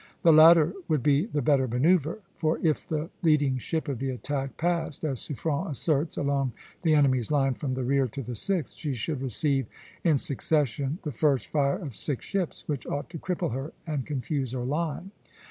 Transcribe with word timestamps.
The 0.23 0.33
latter 0.33 0.73
would 0.87 1.03
be 1.03 1.27
the 1.27 1.43
better 1.43 1.67
manoeuvre; 1.67 2.17
for 2.35 2.57
if 2.65 2.87
the 2.87 3.11
leading 3.21 3.59
ship 3.59 3.87
of 3.87 3.99
the 3.99 4.09
attack 4.09 4.57
passed, 4.57 5.03
as 5.03 5.19
Suffren 5.21 5.69
asserts, 5.69 6.17
along 6.17 6.53
the 6.81 6.95
enemy's 6.95 7.29
line 7.31 7.53
from 7.53 7.75
the 7.75 7.83
rear 7.83 8.07
to 8.07 8.23
the 8.23 8.33
sixth, 8.33 8.73
she 8.75 8.93
should 8.95 9.21
receive 9.21 9.67
in 10.03 10.17
succession 10.17 10.97
the 11.03 11.11
first 11.11 11.45
fire 11.45 11.77
of 11.77 11.93
six 11.95 12.25
ships, 12.25 12.67
which 12.67 12.87
ought 12.87 13.11
to 13.11 13.19
cripple 13.19 13.53
her 13.53 13.73
and 13.85 14.07
confuse 14.07 14.53
her 14.53 14.63
line. 14.65 15.11